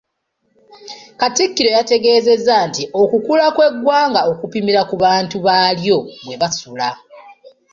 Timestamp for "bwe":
6.25-6.35